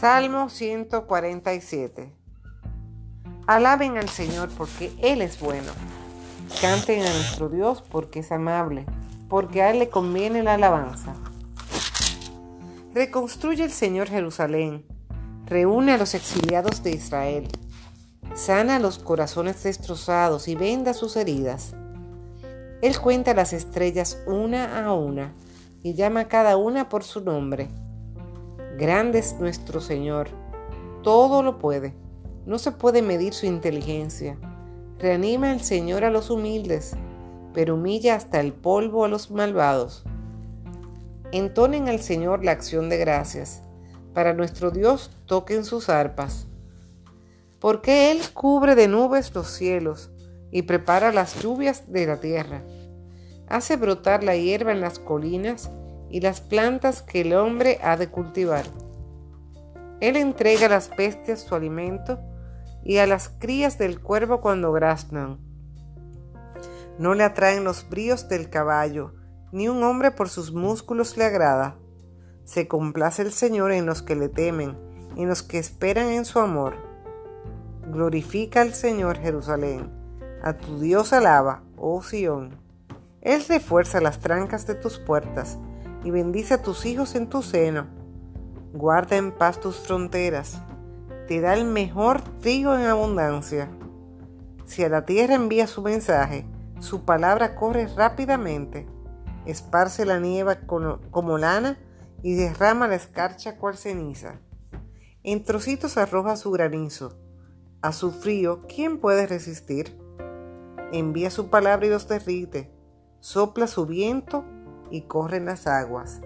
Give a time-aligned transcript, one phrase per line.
[0.00, 2.10] Salmo 147.
[3.46, 5.70] Alaben al Señor porque Él es bueno.
[6.62, 8.86] Canten a nuestro Dios porque es amable,
[9.28, 11.14] porque a Él le conviene la alabanza.
[12.94, 14.86] Reconstruye el Señor Jerusalén,
[15.44, 17.48] reúne a los exiliados de Israel,
[18.34, 21.74] sana los corazones destrozados y venda sus heridas.
[22.80, 25.34] Él cuenta las estrellas una a una
[25.82, 27.68] y llama a cada una por su nombre.
[28.80, 30.30] Grande es nuestro Señor,
[31.02, 31.92] todo lo puede,
[32.46, 34.38] no se puede medir su inteligencia.
[34.98, 36.96] Reanima el Señor a los humildes,
[37.52, 40.04] pero humilla hasta el polvo a los malvados.
[41.30, 43.62] Entonen al Señor la acción de gracias.
[44.14, 46.46] Para nuestro Dios toquen sus arpas.
[47.58, 50.10] Porque Él cubre de nubes los cielos
[50.50, 52.62] y prepara las lluvias de la tierra.
[53.46, 55.70] Hace brotar la hierba en las colinas
[56.10, 58.64] y las plantas que el hombre ha de cultivar.
[60.00, 62.18] Él entrega a las bestias su alimento
[62.82, 65.38] y a las crías del cuervo cuando graznan.
[66.98, 69.14] No le atraen los bríos del caballo,
[69.52, 71.76] ni un hombre por sus músculos le agrada.
[72.44, 74.76] Se complace el Señor en los que le temen,
[75.16, 76.76] en los que esperan en su amor.
[77.86, 79.90] Glorifica al Señor Jerusalén,
[80.42, 82.58] a tu Dios alaba, oh Sión.
[83.20, 85.58] Él refuerza las trancas de tus puertas
[86.04, 87.86] y bendice a tus hijos en tu seno.
[88.72, 90.62] Guarda en paz tus fronteras,
[91.26, 93.70] te da el mejor trigo en abundancia.
[94.64, 96.46] Si a la tierra envía su mensaje,
[96.78, 98.86] su palabra corre rápidamente,
[99.46, 101.78] esparce la nieve como lana
[102.22, 104.40] y derrama la escarcha cual ceniza.
[105.22, 107.18] En trocitos arroja su granizo.
[107.82, 109.98] A su frío, ¿quién puede resistir?
[110.92, 112.70] Envía su palabra y los derrite.
[113.20, 114.44] Sopla su viento
[114.90, 116.20] y corren las aguas.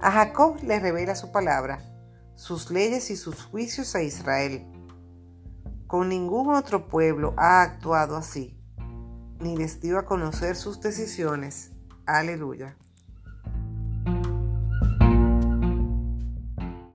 [0.00, 1.80] A Jacob le revela su palabra,
[2.34, 4.66] sus leyes y sus juicios a Israel.
[5.86, 8.58] Con ningún otro pueblo ha actuado así,
[9.38, 11.70] ni les dio a conocer sus decisiones.
[12.06, 12.76] Aleluya.